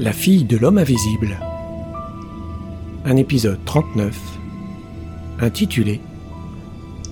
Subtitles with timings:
[0.00, 1.38] La fille de l'homme invisible.
[3.04, 4.18] Un épisode 39
[5.38, 6.00] intitulé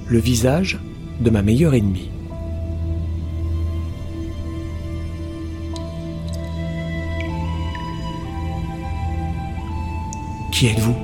[0.08, 0.80] Le visage
[1.20, 2.10] de ma meilleure ennemie.
[10.50, 10.96] Qui êtes-vous?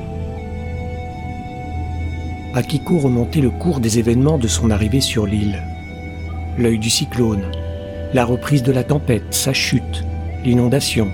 [2.55, 5.63] Akiko remontait le cours des événements de son arrivée sur l'île?
[6.59, 7.45] L'œil du cyclone,
[8.15, 10.05] la reprise de la tempête, sa chute,
[10.45, 11.09] l'inondation,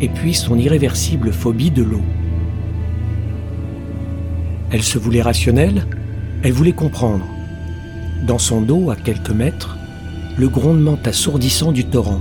[0.00, 2.02] et puis son irréversible phobie de l'eau.
[4.70, 5.86] Elle se voulait rationnelle,
[6.42, 7.26] elle voulait comprendre.
[8.26, 9.76] Dans son dos, à quelques mètres,
[10.36, 12.20] le grondement assourdissant du torrent.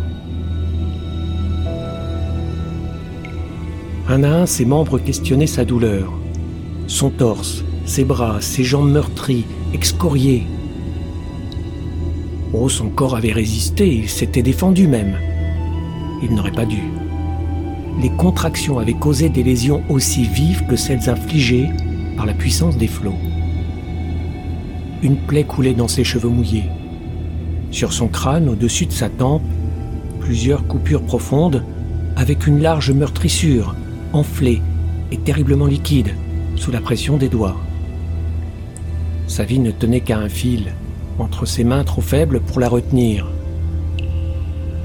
[4.07, 6.11] Un à un, ses membres questionnaient sa douleur.
[6.87, 10.47] Son torse, ses bras, ses jambes meurtries, excoriées.
[12.51, 15.15] Oh, son corps avait résisté, il s'était défendu même.
[16.23, 16.81] Il n'aurait pas dû
[17.99, 21.69] les contractions avaient causé des lésions aussi vives que celles infligées
[22.15, 23.17] par la puissance des flots.
[25.03, 26.69] Une plaie coulait dans ses cheveux mouillés.
[27.71, 29.43] Sur son crâne, au-dessus de sa tempe,
[30.19, 31.63] plusieurs coupures profondes
[32.15, 33.75] avec une large meurtrissure,
[34.13, 34.61] enflée
[35.11, 36.13] et terriblement liquide
[36.55, 37.57] sous la pression des doigts.
[39.27, 40.73] Sa vie ne tenait qu'à un fil,
[41.19, 43.29] entre ses mains trop faibles pour la retenir.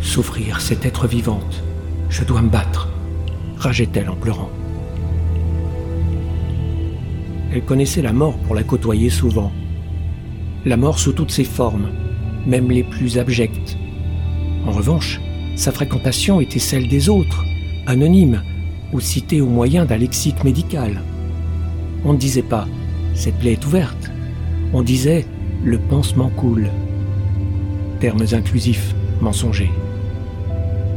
[0.00, 1.62] Souffrir, c'est être vivante.
[2.10, 2.93] Je dois me battre
[3.56, 4.50] rageait-elle en pleurant.
[7.52, 9.52] Elle connaissait la mort pour la côtoyer souvent.
[10.64, 11.88] La mort sous toutes ses formes,
[12.46, 13.76] même les plus abjectes.
[14.66, 15.20] En revanche,
[15.56, 17.44] sa fréquentation était celle des autres,
[17.86, 18.42] anonyme
[18.92, 21.00] ou citée au moyen d'un lexique médical.
[22.04, 22.66] On ne disait pas
[23.14, 24.10] cette plaie est ouverte.
[24.72, 25.24] On disait
[25.62, 26.68] le pansement coule.
[28.00, 29.70] Termes inclusifs, mensongers.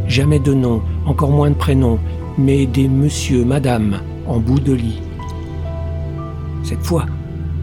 [0.08, 2.00] Jamais de nom, encore moins de prénom,
[2.38, 5.02] mais des monsieur, madame en bout de lit.
[6.64, 7.06] Cette fois,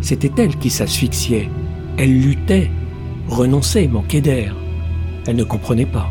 [0.01, 1.49] c'était elle qui s'asphyxiait.
[1.97, 2.71] Elle luttait,
[3.29, 4.55] renonçait, manquait d'air.
[5.27, 6.11] Elle ne comprenait pas.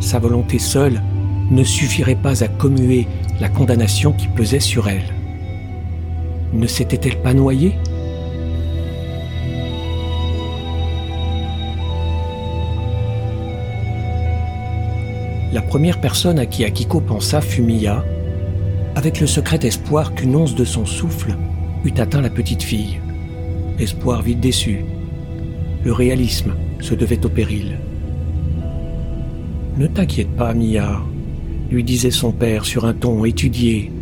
[0.00, 1.02] Sa volonté seule
[1.50, 3.06] ne suffirait pas à commuer
[3.40, 5.14] la condamnation qui pesait sur elle.
[6.52, 7.74] Ne s'était-elle pas noyée?
[15.76, 18.02] Première personne à qui Akiko pensa fut Mia,
[18.94, 21.36] avec le secret espoir qu'une once de son souffle
[21.84, 22.98] eût atteint la petite fille.
[23.78, 24.86] Espoir vite déçu.
[25.84, 27.78] Le réalisme se devait au péril.
[29.76, 31.02] Ne t'inquiète pas, Mia,
[31.70, 33.92] lui disait son père sur un ton étudié.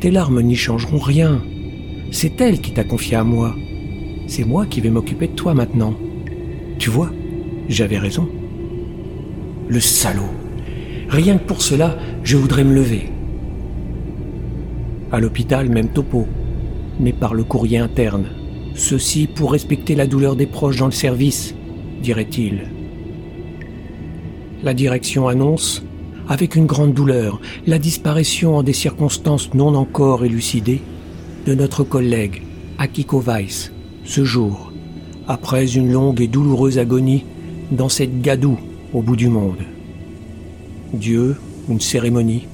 [0.00, 1.40] Tes larmes n'y changeront rien.
[2.10, 3.54] C'est elle qui t'a confié à moi.
[4.26, 5.94] C'est moi qui vais m'occuper de toi maintenant.
[6.80, 7.12] Tu vois,
[7.68, 8.28] j'avais raison.
[9.72, 10.34] Le salaud.
[11.08, 13.08] Rien que pour cela, je voudrais me lever.
[15.10, 16.26] À l'hôpital, même topo,
[17.00, 18.26] mais par le courrier interne.
[18.74, 21.54] Ceci pour respecter la douleur des proches dans le service,
[22.02, 22.64] dirait-il.
[24.62, 25.82] La direction annonce,
[26.28, 30.82] avec une grande douleur, la disparition en des circonstances non encore élucidées
[31.46, 32.42] de notre collègue
[32.76, 33.72] Akiko Weiss,
[34.04, 34.70] ce jour,
[35.26, 37.24] après une longue et douloureuse agonie
[37.70, 38.58] dans cette gadoue
[38.92, 39.62] au bout du monde.
[40.92, 41.36] Dieu,
[41.68, 42.46] une cérémonie,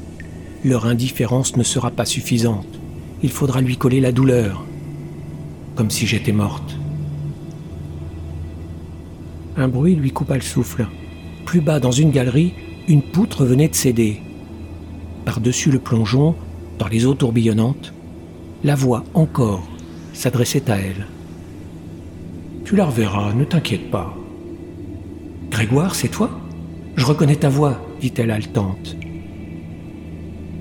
[0.64, 2.66] leur indifférence ne sera pas suffisante.
[3.22, 4.64] Il faudra lui coller la douleur,
[5.74, 6.76] comme si j'étais morte.
[9.56, 10.86] Un bruit lui coupa le souffle.
[11.44, 12.54] Plus bas dans une galerie,
[12.86, 14.20] une poutre venait de céder.
[15.24, 16.36] Par-dessus le plongeon,
[16.78, 17.92] dans les eaux tourbillonnantes,
[18.62, 19.66] la voix encore
[20.12, 21.06] s'adressait à elle.
[22.64, 24.17] Tu la reverras, ne t'inquiète pas.
[25.58, 26.30] Grégoire, c'est toi?
[26.94, 28.94] Je reconnais ta voix, dit-elle haletante.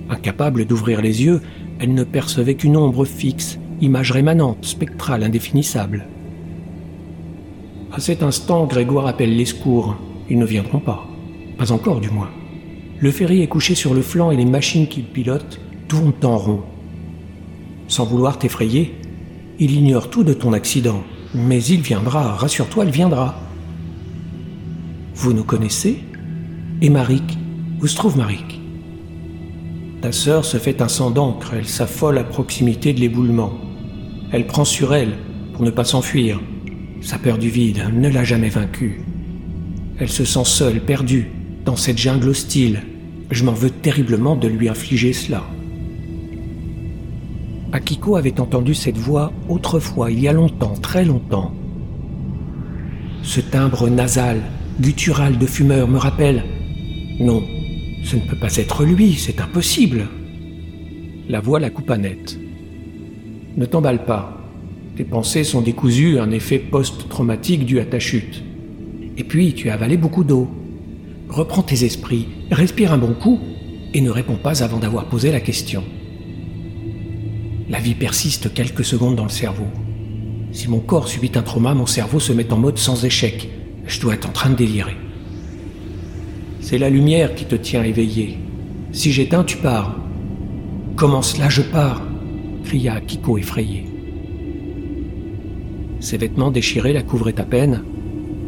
[0.10, 1.40] Incapable d'ouvrir les yeux,
[1.78, 6.08] elle ne percevait qu'une ombre fixe, image rémanente, spectrale, indéfinissable.
[7.94, 9.98] À cet instant, Grégoire appelle les secours.
[10.32, 11.08] Ils ne viendront pas.
[11.60, 12.32] Pas encore, du moins.
[13.00, 16.64] Le ferry est couché sur le flanc et les machines qu'il pilote tournent en rond.
[17.88, 18.96] Sans vouloir t'effrayer,
[19.60, 21.04] il ignore tout de ton accident.
[21.36, 23.47] Mais il viendra, rassure-toi, il viendra.
[25.20, 25.98] Vous nous connaissez
[26.84, 27.40] Et Marik
[27.82, 28.62] Où se trouve Marik
[30.00, 33.52] Ta sœur se fait un sang d'encre, elle s'affole à proximité de l'éboulement.
[34.32, 35.16] Elle prend sur elle
[35.54, 36.40] pour ne pas s'enfuir.
[37.02, 39.02] Sa peur du vide ne l'a jamais vaincue.
[39.98, 41.32] Elle se sent seule, perdue,
[41.66, 42.84] dans cette jungle hostile.
[43.32, 45.44] Je m'en veux terriblement de lui infliger cela.
[47.72, 51.56] Akiko avait entendu cette voix autrefois, il y a longtemps, très longtemps.
[53.24, 54.44] Ce timbre nasal,
[54.80, 56.44] guttural de fumeur me rappelle.
[57.20, 57.44] Non,
[58.04, 60.08] Ce ne peut pas être lui, c'est impossible.
[61.28, 62.40] La voix la coupa net.
[63.58, 64.38] Ne t'emballe pas.
[64.96, 68.44] Tes pensées sont décousues, un effet post-traumatique dû à ta chute.
[69.18, 70.48] Et puis, tu as avalé beaucoup d'eau.
[71.28, 73.40] Reprends tes esprits, respire un bon coup
[73.94, 75.84] et ne réponds pas avant d'avoir posé la question.
[77.70, 79.68] La vie persiste quelques secondes dans le cerveau.
[80.54, 83.50] Si mon corps subit un trauma, mon cerveau se met en mode sans échec.
[83.88, 84.98] Je dois être en train de délirer.
[86.60, 88.38] C'est la lumière qui te tient éveillé.
[88.92, 89.96] Si j'éteins, tu pars.
[90.96, 92.02] Comment cela, je pars
[92.68, 93.86] cria Kiko effrayé.
[96.02, 97.84] Ses vêtements déchirés la couvraient à peine.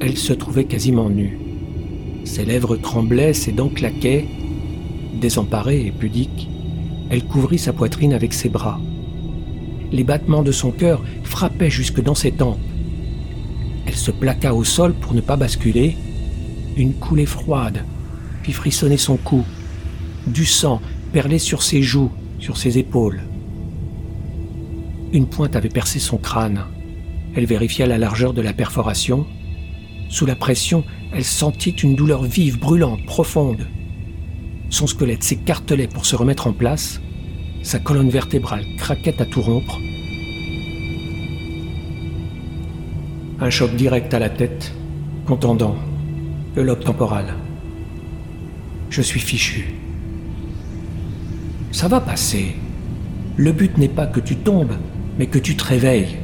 [0.01, 1.39] Elle se trouvait quasiment nue.
[2.25, 4.25] Ses lèvres tremblaient, ses dents claquaient.
[5.21, 6.49] Désemparée et pudique,
[7.09, 8.79] elle couvrit sa poitrine avec ses bras.
[9.93, 12.59] Les battements de son cœur frappaient jusque dans ses tempes.
[13.99, 15.97] Se plaqua au sol pour ne pas basculer.
[16.77, 17.83] Une coulée froide
[18.43, 19.43] fit frissonner son cou.
[20.25, 20.81] Du sang
[21.11, 22.09] perlait sur ses joues,
[22.39, 23.21] sur ses épaules.
[25.11, 26.63] Une pointe avait percé son crâne.
[27.35, 29.27] Elle vérifia la largeur de la perforation.
[30.07, 33.67] Sous la pression, elle sentit une douleur vive, brûlante, profonde.
[34.69, 37.01] Son squelette s'écartelait pour se remettre en place.
[37.63, 39.77] Sa colonne vertébrale craquait à tout rompre.
[43.41, 44.73] Un choc direct à la tête,
[45.25, 45.77] contendant
[46.55, 47.35] le lobe temporal.
[48.89, 49.75] Je suis fichu.
[51.71, 52.55] Ça va passer.
[53.37, 54.73] Le but n'est pas que tu tombes,
[55.17, 56.17] mais que tu te réveilles.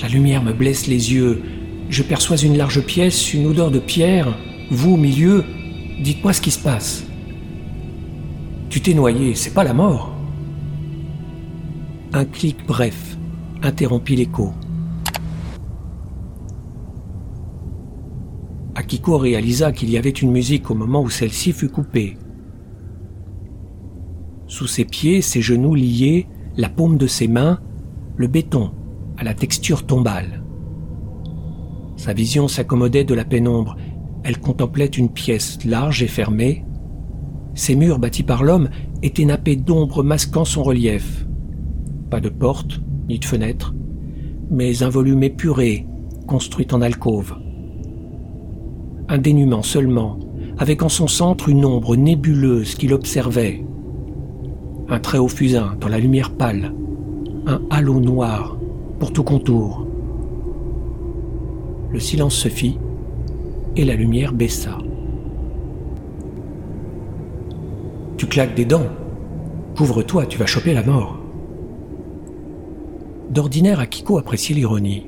[0.00, 1.42] La lumière me blesse les yeux.
[1.90, 4.38] Je perçois une large pièce, une odeur de pierre.
[4.70, 5.44] Vous, au milieu,
[6.00, 7.04] dites-moi ce qui se passe.
[8.70, 10.12] Tu t'es noyé, c'est pas la mort.
[12.12, 13.16] Un clic bref
[13.62, 14.52] interrompit l'écho.
[18.78, 22.16] Akiko réalisa qu'il y avait une musique au moment où celle-ci fut coupée.
[24.46, 27.58] Sous ses pieds, ses genoux liés, la paume de ses mains,
[28.16, 28.70] le béton
[29.16, 30.44] à la texture tombale.
[31.96, 33.76] Sa vision s'accommodait de la pénombre.
[34.22, 36.64] Elle contemplait une pièce large et fermée.
[37.54, 38.70] Ses murs bâtis par l'homme
[39.02, 41.26] étaient nappés d'ombre masquant son relief.
[42.10, 43.74] Pas de porte, ni de fenêtre,
[44.52, 45.84] mais un volume épuré,
[46.28, 47.34] construit en alcôve.
[49.10, 50.18] Un dénuement seulement,
[50.58, 53.64] avec en son centre une ombre nébuleuse qui l'observait,
[54.90, 56.74] un très haut fusain dans la lumière pâle,
[57.46, 58.58] un halo noir
[58.98, 59.86] pour tout contour.
[61.90, 62.78] Le silence se fit
[63.76, 64.76] et la lumière baissa.
[68.18, 68.88] Tu claques des dents.
[69.76, 71.18] Couvre-toi, tu vas choper la mort.
[73.30, 75.06] D'ordinaire, Akiko appréciait l'ironie,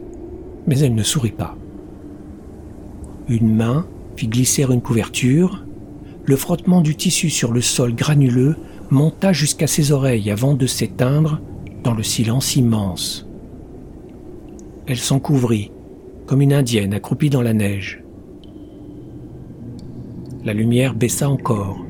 [0.66, 1.56] mais elle ne sourit pas.
[3.30, 3.86] Une main
[4.16, 5.64] fit glisser une couverture,
[6.24, 8.56] le frottement du tissu sur le sol granuleux
[8.90, 11.40] monta jusqu'à ses oreilles avant de s'éteindre
[11.84, 13.28] dans le silence immense.
[14.88, 15.70] Elle s'en couvrit,
[16.26, 18.02] comme une indienne accroupie dans la neige.
[20.44, 21.86] La lumière baissa encore.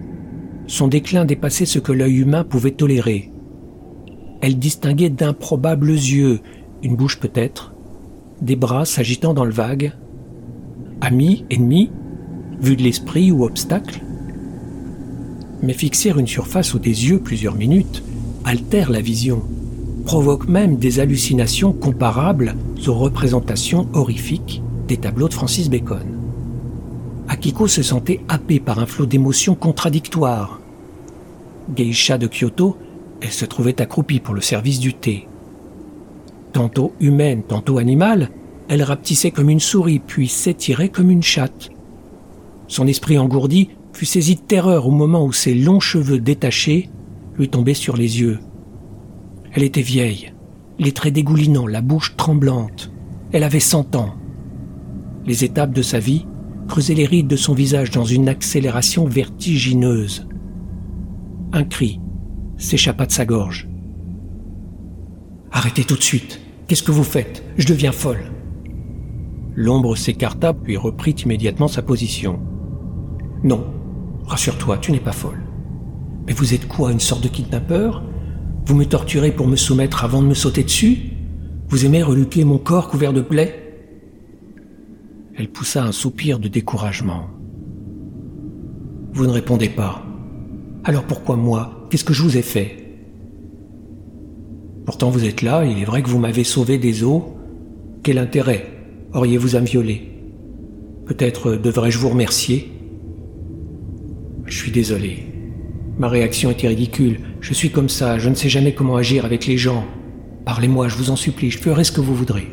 [0.66, 3.32] Son déclin dépassait ce que l'œil humain pouvait tolérer.
[4.42, 6.40] Elle distinguait d'improbables yeux,
[6.82, 7.72] une bouche peut-être,
[8.42, 9.94] des bras s'agitant dans le vague.
[11.00, 11.90] Amis, ennemis,
[12.60, 14.02] vue de l'esprit ou obstacle
[15.62, 18.02] mais fixer une surface ou des yeux plusieurs minutes
[18.44, 19.42] altère la vision,
[20.06, 22.54] provoque même des hallucinations comparables
[22.86, 26.06] aux représentations horrifiques des tableaux de Francis Bacon.
[27.28, 30.60] Akiko se sentait happé par un flot d'émotions contradictoires.
[31.76, 32.76] Geisha de Kyoto,
[33.20, 35.28] elle se trouvait accroupie pour le service du thé.
[36.52, 38.30] Tantôt humaine, tantôt animale,
[38.70, 41.70] elle rapetissait comme une souris, puis s'étirait comme une chatte.
[42.68, 46.88] Son esprit engourdi fut saisie de terreur au moment où ses longs cheveux détachés
[47.36, 48.38] lui tombaient sur les yeux.
[49.52, 50.32] Elle était vieille,
[50.78, 52.92] les traits dégoulinants, la bouche tremblante.
[53.32, 54.14] Elle avait cent ans.
[55.26, 56.26] Les étapes de sa vie
[56.68, 60.28] creusaient les rides de son visage dans une accélération vertigineuse.
[61.52, 61.98] Un cri
[62.56, 63.68] s'échappa de sa gorge.
[65.50, 66.40] Arrêtez tout de suite.
[66.68, 67.42] Qu'est-ce que vous faites?
[67.58, 68.30] Je deviens folle.
[69.54, 72.40] L'ombre s'écarta puis reprit immédiatement sa position.
[73.42, 73.64] Non,
[74.30, 75.42] Rassure-toi, tu n'es pas folle.
[76.24, 78.04] Mais vous êtes quoi, une sorte de kidnappeur?
[78.64, 80.98] Vous me torturez pour me soumettre avant de me sauter dessus?
[81.68, 83.82] Vous aimez reluquer mon corps couvert de plaies?
[85.36, 87.26] Elle poussa un soupir de découragement.
[89.12, 90.04] Vous ne répondez pas.
[90.84, 91.88] Alors pourquoi moi?
[91.90, 92.76] Qu'est-ce que je vous ai fait?
[94.86, 97.36] Pourtant vous êtes là, il est vrai que vous m'avez sauvé des eaux.
[98.04, 98.79] Quel intérêt?
[99.14, 99.66] Auriez-vous à me
[101.06, 102.70] Peut-être devrais-je vous remercier
[104.46, 105.26] Je suis désolé.
[105.98, 107.20] Ma réaction était ridicule.
[107.40, 109.84] Je suis comme ça, je ne sais jamais comment agir avec les gens.
[110.44, 112.48] Parlez-moi, je vous en supplie, je ferai ce que vous voudrez.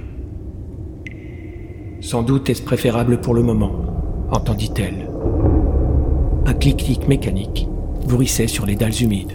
[2.01, 5.09] Sans doute est-ce préférable pour le moment, entendit-elle.
[6.45, 7.67] Un clic-clic mécanique
[8.07, 9.33] bruissait sur les dalles humides.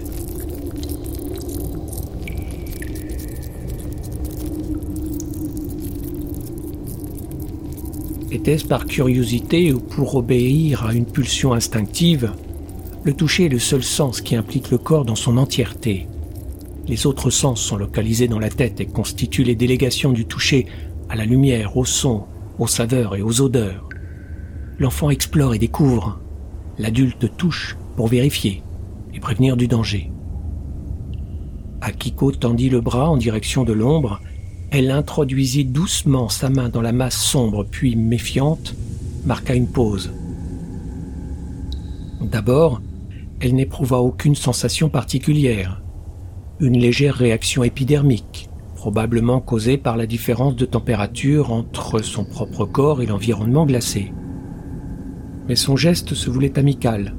[8.33, 12.33] Était-ce par curiosité ou pour obéir à une pulsion instinctive
[13.05, 16.09] Le toucher est le seul sens qui implique le corps dans son entièreté.
[16.89, 20.65] Les autres sens sont localisés dans la tête et constituent les délégations du toucher
[21.11, 22.25] à la lumière, au son,
[22.59, 23.87] aux saveurs et aux odeurs.
[24.79, 26.19] L'enfant explore et découvre.
[26.79, 28.63] L'adulte touche pour vérifier
[29.13, 30.11] et prévenir du danger.
[31.83, 34.23] Akiko tendit le bras en direction de l'ombre
[34.73, 38.75] elle introduisit doucement sa main dans la masse sombre, puis méfiante,
[39.27, 40.15] marqua une pause.
[42.23, 42.81] D'abord,
[43.41, 45.83] elle n'éprouva aucune sensation particulière.
[46.59, 53.03] Une légère réaction épidermique, probablement causée par la différence de température entre son propre corps
[53.03, 54.11] et l'environnement glacé.
[55.49, 57.15] Mais son geste se voulait amical.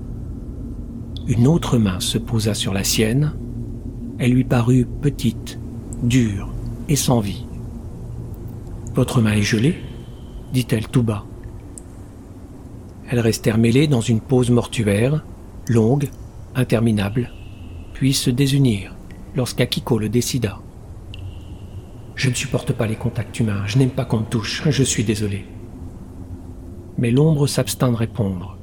[1.28, 3.34] Une autre main se posa sur la sienne.
[4.18, 5.60] Elle lui parut petite,
[6.02, 6.53] dure,
[6.90, 7.46] et sans vie.
[8.94, 9.76] Votre main est gelée
[10.54, 11.26] dit-elle tout bas.
[13.10, 15.26] Elles restèrent mêlées dans une pause mortuaire,
[15.68, 16.10] longue,
[16.56, 17.32] interminable,
[17.94, 18.96] puis se désunirent
[19.36, 20.60] lorsqu'Akiko le décida.
[22.16, 25.04] Je ne supporte pas les contacts humains, je n'aime pas qu'on me touche, je suis
[25.04, 25.46] désolé.
[27.00, 28.58] Mais l'ombre s'abstint de répondre.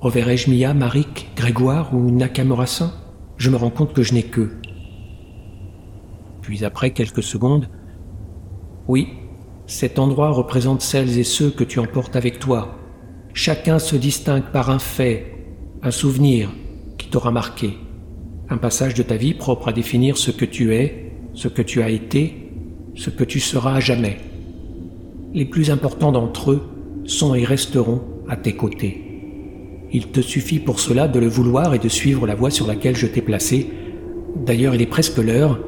[0.00, 2.92] Reverrai-je Mia, Marik, Grégoire ou Nakamura-san?
[3.38, 4.56] Je me rends compte que je n'ai qu'eux.
[6.46, 7.68] Puis après quelques secondes,
[8.86, 9.08] Oui,
[9.66, 12.78] cet endroit représente celles et ceux que tu emportes avec toi.
[13.34, 15.26] Chacun se distingue par un fait,
[15.82, 16.50] un souvenir
[16.98, 17.76] qui t'aura marqué,
[18.48, 21.82] un passage de ta vie propre à définir ce que tu es, ce que tu
[21.82, 22.52] as été,
[22.94, 24.18] ce que tu seras à jamais.
[25.34, 26.62] Les plus importants d'entre eux
[27.06, 29.02] sont et resteront à tes côtés.
[29.92, 32.94] Il te suffit pour cela de le vouloir et de suivre la voie sur laquelle
[32.94, 33.68] je t'ai placé.
[34.36, 35.58] D'ailleurs, il est presque l'heure,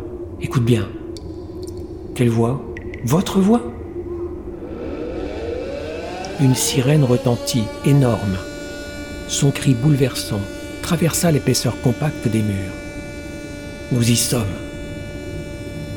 [0.41, 0.87] Écoute bien.
[2.15, 2.63] Quelle voix?
[3.05, 3.63] Votre voix?
[6.41, 8.37] Une sirène retentit, énorme.
[9.27, 10.41] Son cri bouleversant
[10.81, 12.73] traversa l'épaisseur compacte des murs.
[13.91, 14.45] Nous y sommes.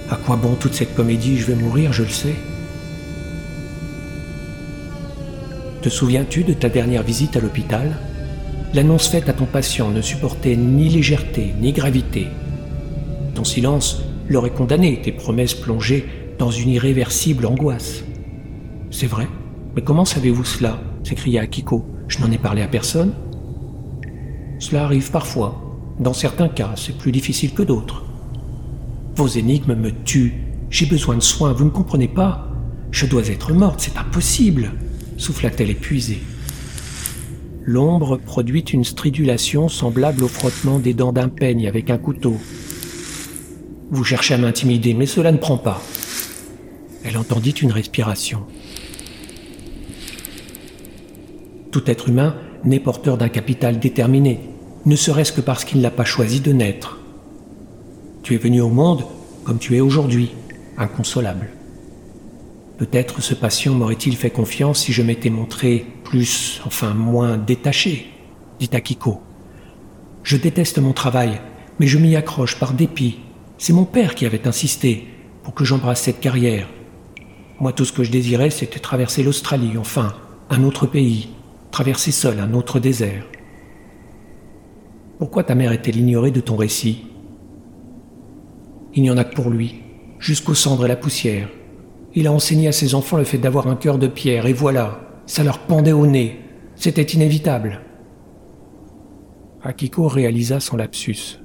[0.09, 1.37] À quoi bon toute cette comédie?
[1.37, 2.35] Je vais mourir, je le sais.
[5.83, 7.95] Te souviens-tu de ta dernière visite à l'hôpital?
[8.73, 12.27] L'annonce faite à ton patient ne supportait ni légèreté ni gravité.
[13.35, 16.05] Ton silence l'aurait condamné, tes promesses plongées
[16.39, 18.03] dans une irréversible angoisse.
[18.89, 19.27] C'est vrai
[19.75, 20.81] Mais comment savez-vous cela?
[21.03, 21.85] s'écria Akiko.
[22.07, 23.13] Je n'en ai parlé à personne.
[24.59, 25.61] Cela arrive parfois.
[25.99, 28.03] Dans certains cas, c'est plus difficile que d'autres.
[29.15, 30.33] Vos énigmes me tuent.
[30.69, 32.47] J'ai besoin de soins, vous ne comprenez pas?
[32.91, 34.71] Je dois être morte, c'est impossible
[35.21, 36.21] souffla-t-elle épuisée.
[37.63, 42.37] L'ombre produit une stridulation semblable au frottement des dents d'un peigne avec un couteau,
[43.91, 45.81] vous cherchez à m'intimider, mais cela ne prend pas.
[47.03, 48.45] Elle entendit une respiration.
[51.71, 54.39] Tout être humain n'est porteur d'un capital déterminé,
[54.85, 56.99] ne serait-ce que parce qu'il ne l'a pas choisi de naître.
[58.23, 59.03] Tu es venu au monde
[59.43, 60.31] comme tu es aujourd'hui,
[60.77, 61.49] inconsolable.
[62.77, 68.07] Peut-être ce patient m'aurait-il fait confiance si je m'étais montré plus, enfin moins détaché,
[68.59, 69.21] dit Akiko.
[70.23, 71.41] Je déteste mon travail,
[71.79, 73.19] mais je m'y accroche par dépit
[73.61, 75.05] c'est mon père qui avait insisté
[75.43, 76.67] pour que j'embrasse cette carrière.
[77.59, 80.15] Moi, tout ce que je désirais, c'était traverser l'Australie, enfin,
[80.49, 81.29] un autre pays,
[81.69, 83.23] traverser seul un autre désert.
[85.19, 87.05] Pourquoi ta mère est-elle ignorée de ton récit?
[88.95, 89.83] Il n'y en a que pour lui,
[90.17, 91.47] jusqu'aux cendres et la poussière.
[92.15, 95.21] Il a enseigné à ses enfants le fait d'avoir un cœur de pierre, et voilà,
[95.27, 96.39] ça leur pendait au nez.
[96.75, 97.81] C'était inévitable.
[99.61, 101.40] Akiko réalisa son lapsus.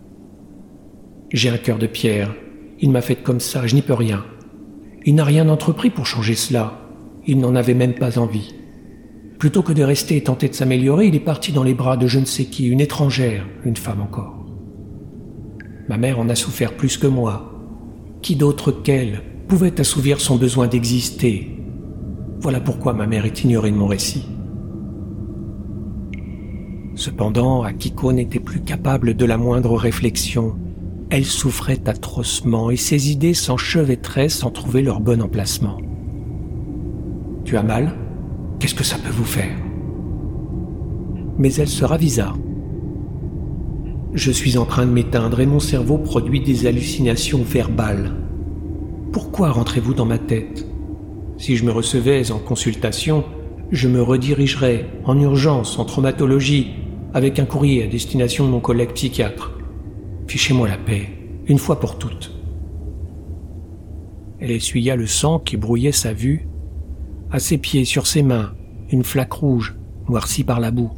[1.32, 2.32] J'ai un cœur de pierre.
[2.78, 4.24] Il m'a fait comme ça, je n'y peux rien.
[5.04, 6.80] Il n'a rien entrepris pour changer cela.
[7.26, 8.54] Il n'en avait même pas envie.
[9.38, 12.06] Plutôt que de rester et tenter de s'améliorer, il est parti dans les bras de
[12.06, 14.46] je ne sais qui, une étrangère, une femme encore.
[15.88, 17.52] Ma mère en a souffert plus que moi.
[18.22, 21.50] Qui d'autre qu'elle pouvait assouvir son besoin d'exister?
[22.38, 24.26] Voilà pourquoi ma mère est ignorée de mon récit.
[26.94, 30.56] Cependant, Akiko n'était plus capable de la moindre réflexion
[31.10, 35.78] elle souffrait atrocement et ses idées s'enchevêtraient sans trouver leur bon emplacement.
[37.44, 37.92] Tu as mal?
[38.58, 39.56] Qu'est-ce que ça peut vous faire?
[41.38, 42.34] Mais elle se ravisa.
[44.14, 48.12] Je suis en train de m'éteindre et mon cerveau produit des hallucinations verbales.
[49.12, 50.66] Pourquoi rentrez-vous dans ma tête?
[51.36, 53.24] Si je me recevais en consultation,
[53.70, 56.70] je me redirigerais en urgence en traumatologie
[57.14, 59.55] avec un courrier à destination de mon collègue psychiatre.
[60.26, 61.08] Fichez-moi la paix,
[61.46, 62.32] une fois pour toutes.
[64.40, 66.48] Elle essuya le sang qui brouillait sa vue.
[67.30, 68.52] À ses pieds, sur ses mains,
[68.90, 69.76] une flaque rouge,
[70.08, 70.90] noircie par la boue.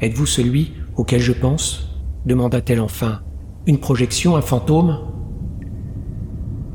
[0.00, 1.88] Êtes-vous celui auquel je pense?
[2.26, 3.22] demanda-t-elle enfin.
[3.66, 4.98] Une projection, un fantôme?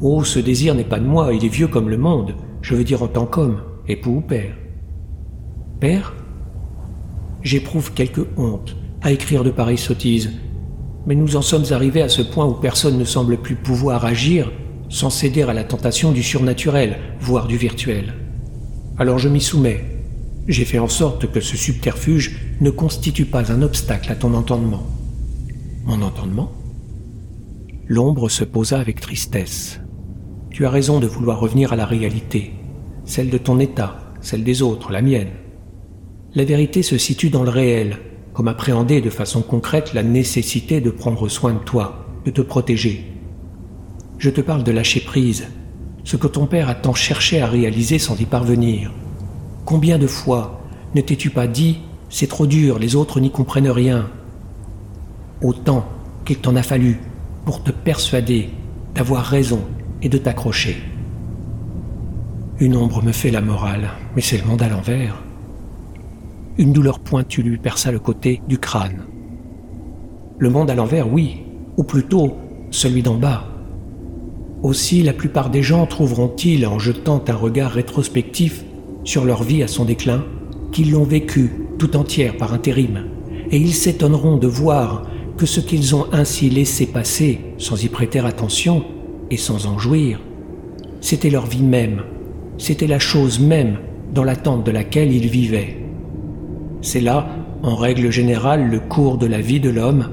[0.02, 2.84] Oh, ce désir n'est pas de moi, il est vieux comme le monde, je veux
[2.84, 4.56] dire en tant qu'homme, époux ou père.
[5.80, 6.16] Père?
[7.44, 10.32] J'éprouve quelque honte à écrire de pareilles sottises,
[11.06, 14.52] mais nous en sommes arrivés à ce point où personne ne semble plus pouvoir agir
[14.90, 18.14] sans céder à la tentation du surnaturel, voire du virtuel.
[18.98, 19.86] Alors je m'y soumets.
[20.48, 24.86] J'ai fait en sorte que ce subterfuge ne constitue pas un obstacle à ton entendement.
[25.86, 26.52] Mon entendement
[27.88, 29.80] L'ombre se posa avec tristesse.
[30.50, 32.54] Tu as raison de vouloir revenir à la réalité,
[33.06, 35.32] celle de ton état, celle des autres, la mienne.
[36.36, 37.98] La vérité se situe dans le réel,
[38.34, 43.06] comme appréhender de façon concrète la nécessité de prendre soin de toi, de te protéger.
[44.18, 45.48] Je te parle de lâcher prise,
[46.04, 48.92] ce que ton père a tant cherché à réaliser sans y parvenir.
[49.66, 50.62] Combien de fois
[50.96, 54.10] ne t'es-tu pas dit c'est trop dur, les autres n'y comprennent rien
[55.42, 55.88] Autant
[56.26, 57.00] qu'il t'en a fallu
[57.46, 58.50] pour te persuader
[58.94, 59.62] d'avoir raison
[60.02, 60.78] et de t'accrocher.
[62.60, 65.16] Une ombre me fait la morale, mais c'est le monde à l'envers.
[66.58, 69.06] Une douleur pointue lui perça le côté du crâne.
[70.38, 71.44] Le monde à l'envers, oui,
[71.78, 72.36] ou plutôt
[72.72, 73.46] celui d'en bas.
[74.62, 78.66] Aussi, la plupart des gens trouveront-ils, en jetant un regard rétrospectif
[79.04, 80.26] sur leur vie à son déclin,
[80.72, 83.06] qu'ils l'ont vécu tout entière par intérim,
[83.50, 85.04] et ils s'étonneront de voir
[85.38, 88.84] que ce qu'ils ont ainsi laissé passer sans y prêter attention
[89.32, 90.20] et sans en jouir,
[91.00, 92.04] c'était leur vie même,
[92.58, 93.78] c'était la chose même
[94.14, 95.81] dans l'attente de laquelle ils vivaient.
[96.82, 97.28] C'est là,
[97.62, 100.10] en règle générale, le cours de la vie de l'homme.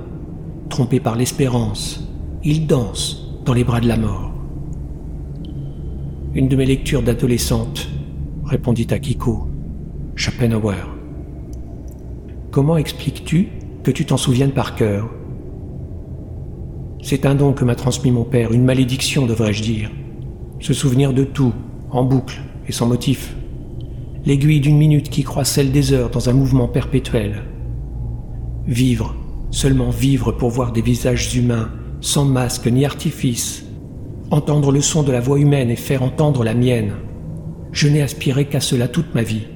[0.69, 2.07] Trompé par l'espérance,
[2.45, 4.33] il danse dans les bras de la mort.
[6.35, 7.89] Une de mes lectures d'adolescente,
[8.45, 9.49] répondit Akiko.
[10.15, 10.95] Schopenhauer.
[12.51, 13.49] Comment expliques-tu
[13.83, 15.09] que tu t'en souviennes par cœur?
[17.03, 19.91] C'est un don que m'a transmis mon père, une malédiction devrais-je dire.
[20.61, 21.55] Se souvenir de tout,
[21.91, 23.38] en boucle et sans motif
[24.25, 27.45] l'aiguille d'une minute qui croit celle des heures dans un mouvement perpétuel.
[28.67, 29.15] Vivre,
[29.51, 33.65] seulement vivre pour voir des visages humains, sans masque ni artifice,
[34.31, 36.93] entendre le son de la voix humaine et faire entendre la mienne.
[37.73, 39.47] Je n'ai aspiré qu'à cela toute ma vie.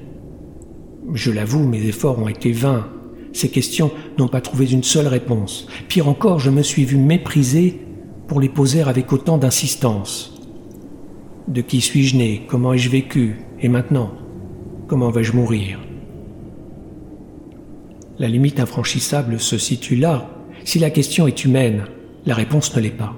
[1.12, 2.86] Je l'avoue, mes efforts ont été vains.
[3.32, 5.66] Ces questions n'ont pas trouvé une seule réponse.
[5.88, 7.80] Pire encore, je me suis vu méprisé
[8.28, 10.40] pour les poser avec autant d'insistance.
[11.48, 12.42] De qui suis-je né?
[12.48, 13.40] Comment ai-je vécu?
[13.60, 14.12] Et maintenant?
[14.92, 15.78] Comment vais-je mourir
[18.18, 20.28] La limite infranchissable se situe là.
[20.64, 21.84] Si la question est humaine,
[22.26, 23.14] la réponse ne l'est pas.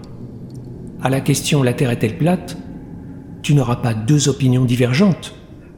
[1.02, 2.56] À la question La Terre est-elle plate?
[3.42, 5.34] Tu n'auras pas deux opinions divergentes,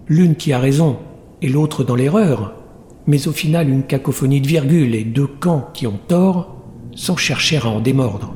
[0.06, 0.98] l'une qui a raison
[1.40, 2.56] et l'autre dans l'erreur,
[3.06, 6.62] mais au final une cacophonie de virgules et deux camps qui ont tort
[6.94, 8.34] sans chercher à en démordre.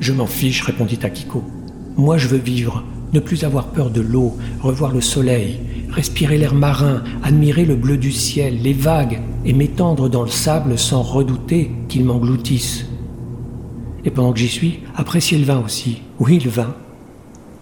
[0.00, 1.44] Je m'en fiche, répondit Akiko.
[1.96, 5.60] Moi je veux vivre, ne plus avoir peur de l'eau, revoir le soleil,
[5.96, 10.78] respirer l'air marin, admirer le bleu du ciel, les vagues, et m'étendre dans le sable
[10.78, 12.84] sans redouter qu'il m'engloutisse.
[14.04, 16.74] Et pendant que j'y suis, apprécier le vin aussi, oui le vin,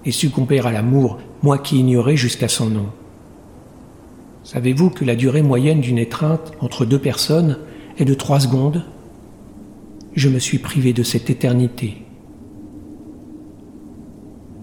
[0.04, 2.86] et succomber à l'amour, moi qui ignorais jusqu'à son nom.
[4.42, 7.58] Savez-vous que la durée moyenne d'une étreinte entre deux personnes
[7.98, 8.84] est de trois secondes?
[10.16, 12.02] Je me suis privé de cette éternité.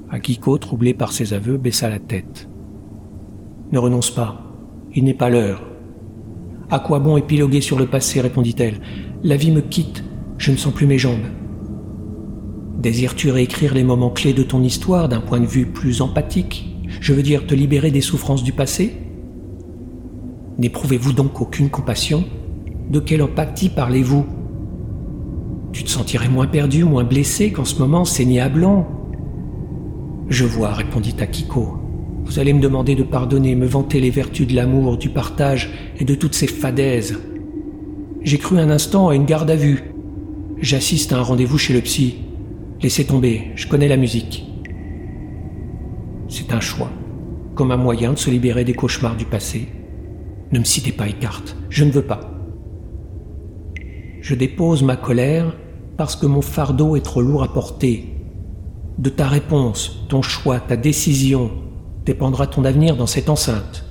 [0.10, 2.51] Akiko, troublé par ses aveux, baissa la tête.
[3.72, 4.42] Ne renonce pas.
[4.94, 5.64] Il n'est pas l'heure.
[6.70, 8.82] À quoi bon épiloguer sur le passé répondit-elle.
[9.24, 10.04] La vie me quitte.
[10.38, 11.28] Je ne sens plus mes jambes.
[12.80, 16.76] Désires-tu réécrire les moments clés de ton histoire d'un point de vue plus empathique?
[17.00, 18.96] Je veux dire te libérer des souffrances du passé?
[20.58, 22.26] N'éprouvez-vous donc aucune compassion?
[22.90, 24.26] De quelle empathie parlez-vous?
[25.72, 28.88] Tu te sentirais moins perdu, moins blessé qu'en ce moment saigné à blanc
[30.28, 31.81] Je vois, répondit Akiko.
[32.32, 36.06] Vous allez me demander de pardonner, me vanter les vertus de l'amour, du partage et
[36.06, 37.20] de toutes ces fadaises.
[38.22, 39.94] J'ai cru un instant à une garde à vue.
[40.58, 42.20] J'assiste à un rendez-vous chez le psy.
[42.82, 44.46] Laissez tomber, je connais la musique.
[46.30, 46.90] C'est un choix,
[47.54, 49.68] comme un moyen de se libérer des cauchemars du passé.
[50.54, 52.22] Ne me citez pas Eckhart, je ne veux pas.
[54.22, 55.54] Je dépose ma colère
[55.98, 58.06] parce que mon fardeau est trop lourd à porter.
[59.00, 61.52] De ta réponse, ton choix, ta décision,
[62.06, 63.86] dépendra ton avenir dans cette enceinte.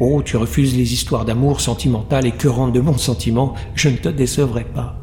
[0.00, 4.08] Oh, tu refuses les histoires d'amour sentimentales et que de bons sentiments, je ne te
[4.08, 4.96] décevrai pas.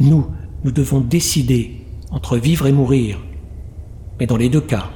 [0.00, 0.26] Nous,
[0.64, 3.18] nous devons décider entre vivre et mourir.
[4.20, 4.90] Mais dans les deux cas,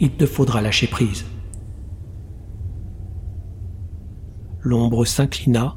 [0.00, 1.24] il te faudra lâcher prise.
[4.60, 5.76] L'ombre s'inclina,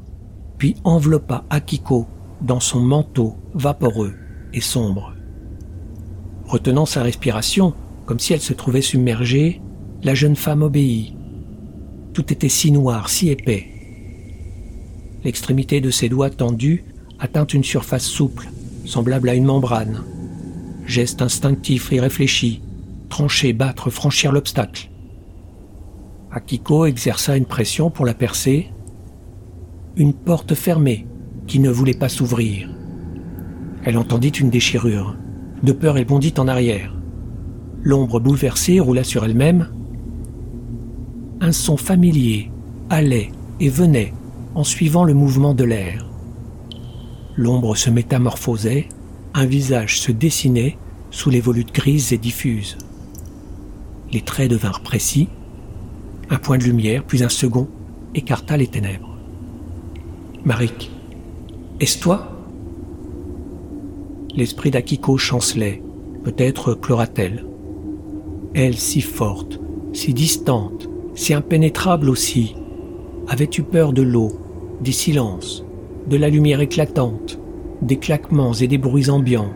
[0.58, 2.06] puis enveloppa Akiko
[2.40, 4.14] dans son manteau vaporeux
[4.52, 5.14] et sombre.
[6.44, 7.72] Retenant sa respiration,
[8.04, 9.62] comme si elle se trouvait submergée,
[10.02, 11.14] la jeune femme obéit.
[12.12, 13.66] Tout était si noir, si épais.
[15.24, 16.84] L'extrémité de ses doigts tendus
[17.18, 18.50] atteint une surface souple,
[18.86, 20.02] semblable à une membrane.
[20.86, 22.62] Geste instinctif et réfléchi,
[23.10, 24.90] trancher, battre, franchir l'obstacle.
[26.32, 28.68] Akiko exerça une pression pour la percer.
[29.96, 31.06] Une porte fermée
[31.46, 32.70] qui ne voulait pas s'ouvrir.
[33.84, 35.16] Elle entendit une déchirure.
[35.62, 36.94] De peur, elle bondit en arrière.
[37.82, 39.68] L'ombre bouleversée roula sur elle-même.
[41.42, 42.50] Un son familier
[42.90, 44.12] allait et venait
[44.54, 46.06] en suivant le mouvement de l'air.
[47.34, 48.88] L'ombre se métamorphosait,
[49.32, 50.76] un visage se dessinait
[51.10, 52.76] sous les volutes grises et diffuses.
[54.12, 55.28] Les traits devinrent précis,
[56.28, 57.68] un point de lumière, puis un second,
[58.14, 59.16] écarta les ténèbres.
[60.44, 60.90] Marik,
[61.80, 62.36] est-ce toi?
[64.36, 65.82] L'esprit d'Akiko chancelait.
[66.22, 67.46] Peut-être pleura-t-elle.
[68.52, 69.58] Elle si forte,
[69.94, 72.54] si distante, si impénétrable aussi,
[73.28, 74.32] avait-tu peur de l'eau,
[74.80, 75.64] des silences,
[76.08, 77.38] de la lumière éclatante,
[77.82, 79.52] des claquements et des bruits ambiants,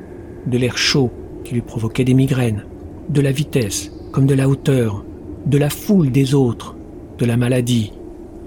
[0.47, 1.11] de l'air chaud
[1.45, 2.65] qui lui provoquait des migraines,
[3.09, 5.05] de la vitesse comme de la hauteur,
[5.47, 6.77] de la foule des autres,
[7.19, 7.93] de la maladie,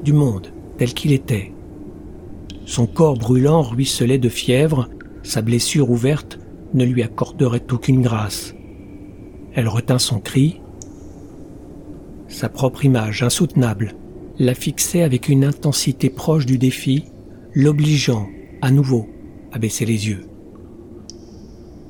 [0.04, 1.52] du monde tel qu'il était?
[2.66, 4.90] Son corps brûlant ruisselait de fièvre,
[5.24, 6.40] sa blessure ouverte
[6.74, 8.54] ne lui accorderait aucune grâce.
[9.54, 10.62] Elle retint son cri.
[12.28, 13.94] Sa propre image, insoutenable,
[14.40, 17.06] la fixait avec une intensité proche du défi,
[17.54, 18.28] l'obligeant,
[18.62, 19.10] à nouveau,
[19.52, 20.26] à baisser les yeux.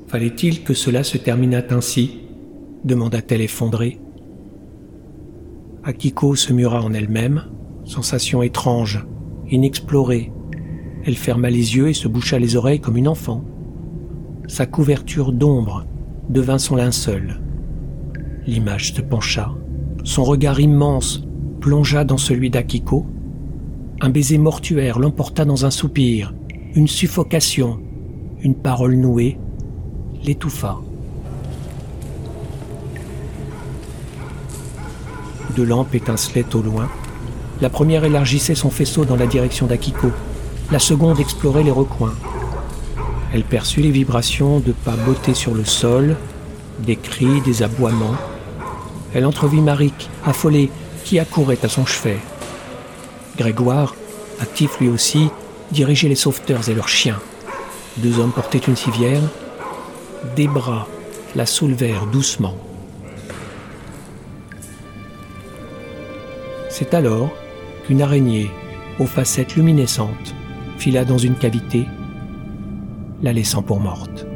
[0.06, 2.20] Fallait-il que cela se terminât ainsi
[2.84, 4.00] demanda-t-elle effondrée.
[5.82, 7.44] Akiko se mura en elle-même,
[7.84, 9.04] sensation étrange,
[9.50, 10.32] inexplorée,
[11.04, 13.44] elle ferma les yeux et se boucha les oreilles comme une enfant.
[14.46, 15.86] Sa couverture d'ombre
[16.28, 17.40] devint son linceul.
[18.46, 19.54] L'image se pencha.
[20.08, 21.22] Son regard immense
[21.60, 23.04] plongea dans celui d'Akiko.
[24.00, 26.32] Un baiser mortuaire l'emporta dans un soupir,
[26.74, 27.78] une suffocation,
[28.40, 29.36] une parole nouée
[30.24, 30.78] l'étouffa.
[35.54, 36.88] Deux lampes étincelaient au loin.
[37.60, 40.10] La première élargissait son faisceau dans la direction d'Akiko
[40.72, 42.14] la seconde explorait les recoins.
[43.34, 46.16] Elle perçut les vibrations de pas bottés sur le sol,
[46.78, 48.16] des cris, des aboiements.
[49.14, 50.70] Elle entrevit Marik, affolée,
[51.04, 52.18] qui accourait à son chevet.
[53.36, 53.94] Grégoire,
[54.40, 55.30] actif lui aussi,
[55.70, 57.20] dirigeait les sauveteurs et leurs chiens.
[57.98, 59.22] Deux hommes portaient une civière.
[60.36, 60.86] Des bras
[61.34, 62.54] la soulevèrent doucement.
[66.68, 67.30] C'est alors
[67.86, 68.50] qu'une araignée
[68.98, 70.34] aux facettes luminescentes
[70.78, 71.86] fila dans une cavité,
[73.20, 74.27] la laissant pour morte.